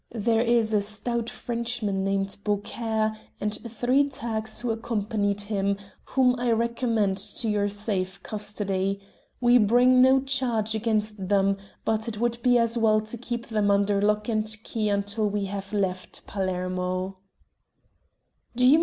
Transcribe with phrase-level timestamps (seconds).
[0.15, 6.53] There is a stout Frenchman named Beaucaire and three Turks who accompanied him, whom I
[6.53, 8.99] recommend to your safe custody.
[9.39, 13.69] We bring no charge against them, but it would be as well to keep them
[13.69, 17.17] under lock and key until we have left Palermo."